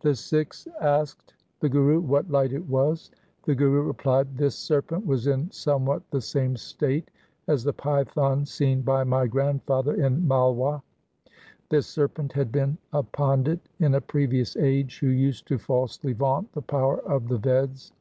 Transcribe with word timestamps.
The 0.00 0.16
Sikhs 0.16 0.66
asked 0.80 1.32
the 1.60 1.68
Guru 1.68 2.00
what 2.00 2.28
light 2.28 2.52
it 2.52 2.68
was. 2.68 3.12
The 3.44 3.54
Guru 3.54 3.82
replied,' 3.82 4.36
This 4.36 4.56
serpent 4.56 5.06
was 5.06 5.28
in 5.28 5.48
somewhat 5.52 6.02
the 6.10 6.20
same 6.20 6.56
state 6.56 7.08
as 7.46 7.62
the 7.62 7.72
python 7.72 8.44
seen 8.46 8.80
by 8.82 9.04
my 9.04 9.28
grandfather 9.28 9.94
in 9.94 10.26
Malwa. 10.26 10.82
This 11.68 11.86
serpent 11.86 12.32
had 12.32 12.50
been 12.50 12.78
a 12.92 13.04
pandit 13.04 13.60
in 13.78 13.94
a 13.94 14.00
previous 14.00 14.56
age, 14.56 14.98
who 14.98 15.06
used 15.06 15.46
to 15.46 15.56
falsely 15.58 16.14
vaunt 16.14 16.52
the 16.52 16.62
power 16.62 16.98
of 16.98 17.28
the 17.28 17.38
Veds. 17.38 17.92